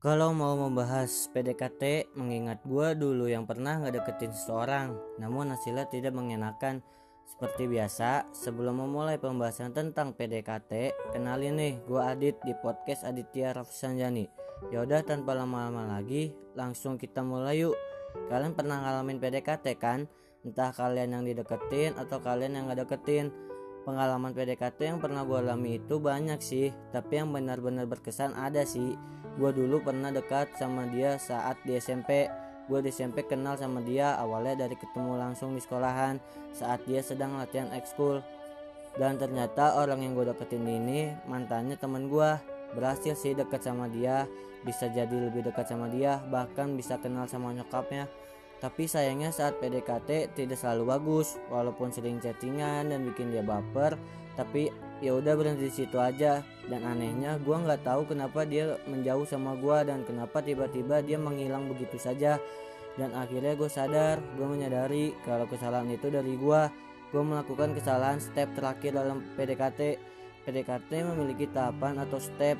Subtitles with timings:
[0.00, 6.80] Kalau mau membahas PDKT, mengingat gue dulu yang pernah ngedeketin seseorang, namun hasilnya tidak mengenakan.
[7.28, 14.24] Seperti biasa, sebelum memulai pembahasan tentang PDKT, kenalin nih, gue Adit di podcast Aditya Rafsanjani.
[14.72, 17.76] Yaudah tanpa lama-lama lagi, langsung kita mulai yuk.
[18.32, 20.08] Kalian pernah ngalamin PDKT kan?
[20.48, 23.28] Entah kalian yang dideketin atau kalian yang gak deketin.
[23.84, 28.96] Pengalaman PDKT yang pernah gue alami itu banyak sih, tapi yang benar-benar berkesan ada sih
[29.40, 32.28] gue dulu pernah dekat sama dia saat di SMP
[32.70, 36.20] gue di SMP kenal sama dia awalnya dari ketemu langsung di sekolahan
[36.54, 38.22] saat dia sedang latihan ekskul.
[38.94, 42.30] Dan ternyata orang yang gue deketin ini mantannya teman gue
[42.78, 44.30] berhasil sih dekat sama dia
[44.62, 48.06] bisa jadi lebih dekat sama dia bahkan bisa kenal sama nyokapnya.
[48.60, 53.96] Tapi sayangnya saat PDKT tidak selalu bagus walaupun sering chattingan dan bikin dia baper
[54.38, 54.70] tapi
[55.00, 56.44] ya udah berhenti di situ aja.
[56.68, 61.66] Dan anehnya gue nggak tahu kenapa dia menjauh sama gue dan kenapa tiba-tiba dia menghilang
[61.66, 62.38] begitu saja.
[62.94, 66.62] Dan akhirnya gue sadar gue menyadari kalau kesalahan itu dari gue
[67.10, 69.98] gue melakukan kesalahan step terakhir dalam PDKT
[70.46, 72.56] PDKT memiliki tahapan atau step.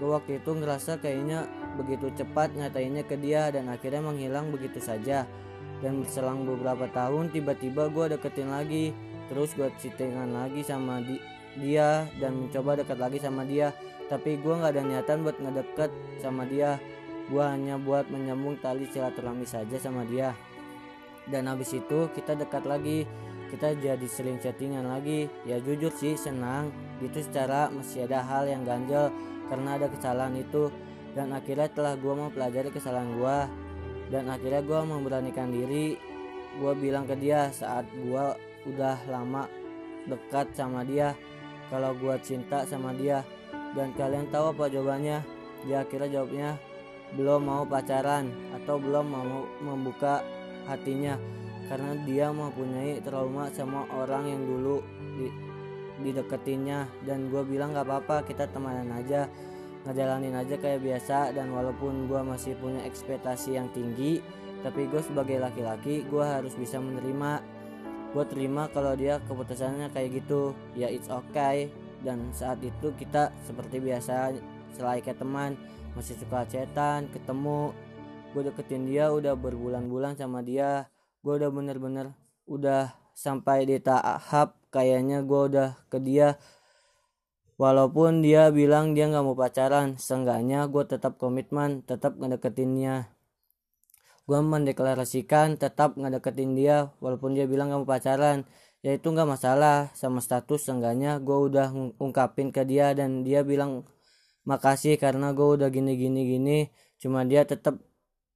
[0.00, 1.44] Gue waktu itu ngerasa kayaknya
[1.76, 5.28] begitu cepat nyatainnya ke dia dan akhirnya menghilang begitu saja.
[5.80, 8.92] Dan selang beberapa tahun tiba-tiba gue deketin lagi.
[9.32, 11.16] Terus gue chattingan lagi sama di
[11.60, 13.76] dia dan mencoba dekat lagi sama dia.
[14.08, 16.80] Tapi gue nggak ada niatan buat ngedeket sama dia.
[17.30, 20.34] Gue hanya buat menyambung tali silaturahmi saja sama dia.
[21.30, 23.06] Dan habis itu kita dekat lagi.
[23.52, 25.30] Kita jadi sering chattingan lagi.
[25.46, 26.74] Ya jujur sih senang.
[26.98, 29.14] Itu secara masih ada hal yang ganjel
[29.46, 30.74] karena ada kesalahan itu.
[31.14, 33.38] Dan akhirnya telah gue mau pelajari kesalahan gue
[34.10, 35.94] dan akhirnya gue memberanikan diri
[36.58, 38.24] gue bilang ke dia saat gue
[38.66, 39.46] udah lama
[40.10, 41.14] dekat sama dia
[41.70, 43.22] kalau gue cinta sama dia
[43.78, 45.22] dan kalian tahu apa jawabannya?
[45.64, 46.48] Dia akhirnya jawabnya
[47.14, 50.26] belum mau pacaran atau belum mau membuka
[50.66, 51.14] hatinya
[51.70, 54.82] karena dia mempunyai trauma sama orang yang dulu
[55.14, 55.30] di
[56.02, 56.90] dideketinnya.
[57.06, 59.30] Dan gue bilang gak apa-apa kita temanan aja
[59.86, 61.30] ngejalanin aja kayak biasa.
[61.30, 64.18] Dan walaupun gue masih punya ekspektasi yang tinggi
[64.60, 67.40] tapi gue sebagai laki-laki gue harus bisa menerima
[68.10, 70.54] gue terima kalau dia keputusannya kayak gitu.
[70.74, 71.70] Ya it's okay.
[72.00, 74.34] Dan saat itu kita seperti biasa
[74.72, 75.54] selain teman
[75.94, 77.74] masih suka cetan ketemu.
[78.30, 80.88] Gue deketin dia udah berbulan-bulan sama dia.
[81.20, 82.14] Gue udah bener-bener
[82.48, 86.40] udah sampai di tahap kayaknya gue udah ke dia.
[87.60, 93.19] Walaupun dia bilang dia nggak mau pacaran seenggaknya gue tetap komitmen tetap ngedeketinnya
[94.30, 98.46] gue mendeklarasikan tetap ngedeketin dia walaupun dia bilang gak mau pacaran.
[98.80, 101.66] Ya itu nggak masalah sama status seenggaknya gue udah
[102.00, 103.84] ungkapin ke dia dan dia bilang
[104.48, 106.58] makasih karena gue udah gini gini gini.
[107.02, 107.74] Cuma dia tetap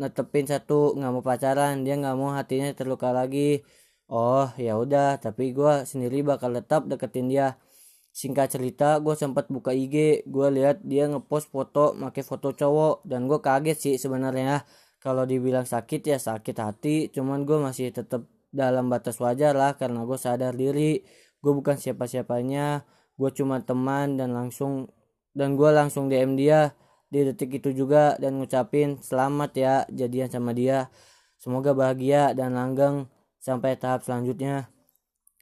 [0.00, 3.62] netepin satu nggak mau pacaran dia nggak mau hatinya terluka lagi.
[4.10, 7.46] Oh ya udah tapi gue sendiri bakal tetap deketin dia.
[8.20, 13.20] Singkat cerita gue sempat buka IG gue lihat dia ngepost foto pakai foto cowok dan
[13.30, 14.64] gue kaget sih sebenarnya
[15.06, 16.96] kalau dibilang sakit ya sakit hati.
[17.14, 21.06] Cuman gue masih tetap dalam batas wajar lah karena gue sadar diri.
[21.38, 22.82] Gue bukan siapa-siapanya.
[23.14, 24.90] Gue cuma teman dan langsung
[25.30, 26.74] dan gue langsung DM dia
[27.06, 30.90] di detik itu juga dan ngucapin selamat ya jadian sama dia.
[31.38, 33.06] Semoga bahagia dan langgeng
[33.38, 34.66] sampai tahap selanjutnya.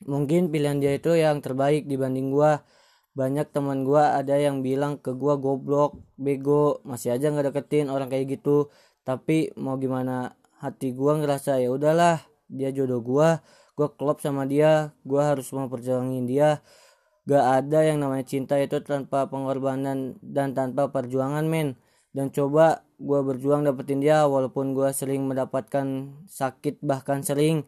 [0.04, 2.60] Mungkin pilihan dia itu yang terbaik dibanding gue
[3.14, 6.84] banyak teman gue ada yang bilang ke gue goblok bego.
[6.84, 8.68] Masih aja nggak deketin orang kayak gitu
[9.04, 13.28] tapi mau gimana hati gue ngerasa ya udahlah dia jodoh gue
[13.74, 16.62] gue klop sama dia gue harus memperjuangin dia.
[17.24, 21.74] Gak ada yang namanya cinta itu tanpa pengorbanan dan tanpa perjuangan men.
[22.14, 27.64] Dan coba gue berjuang dapetin dia walaupun gue sering mendapatkan sakit bahkan sering.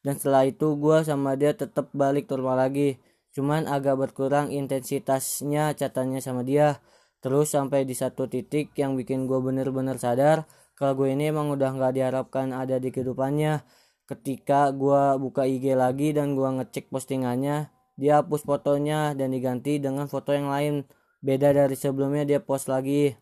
[0.00, 3.02] Dan setelah itu gue sama dia tetap balik normal lagi.
[3.34, 6.78] Cuman agak berkurang intensitasnya catanya sama dia.
[7.20, 10.48] Terus sampai di satu titik yang bikin gue bener-bener sadar
[10.80, 13.60] kalau gue ini emang udah nggak diharapkan ada di kehidupannya.
[14.08, 17.68] Ketika gue buka IG lagi dan gue ngecek postingannya
[18.00, 20.88] dia hapus fotonya dan diganti dengan foto yang lain.
[21.20, 23.12] Beda dari sebelumnya dia post lagi.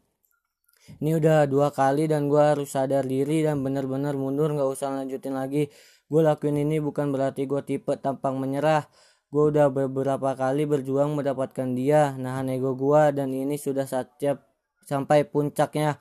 [1.03, 5.35] Ini udah dua kali dan gue harus sadar diri dan bener-bener mundur nggak usah lanjutin
[5.35, 5.67] lagi.
[6.07, 8.87] Gue lakuin ini bukan berarti gue tipe tampang menyerah.
[9.35, 14.47] Gue udah beberapa kali berjuang mendapatkan dia nahan ego gue dan ini sudah setiap
[14.87, 15.99] sampai puncaknya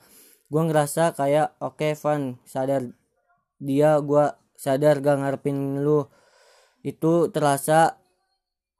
[0.48, 2.88] gue ngerasa kayak oke okay, Van sadar.
[3.60, 4.24] Dia gue
[4.56, 6.08] sadar gak ngarepin lu.
[6.80, 8.00] Itu terasa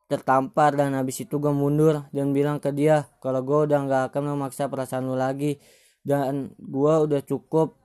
[0.08, 4.36] tertampar dan habis itu gue mundur dan bilang ke dia kalau gue udah gak akan
[4.36, 5.60] memaksa perasaan lu lagi.
[6.08, 7.76] Dan gua udah cukup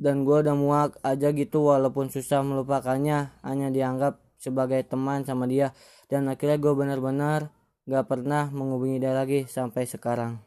[0.00, 5.76] dan gua udah muak aja gitu walaupun susah melupakannya hanya dianggap sebagai teman sama dia.
[6.08, 7.52] Dan akhirnya gue benar-benar
[7.84, 10.45] gak pernah menghubungi dia lagi sampai sekarang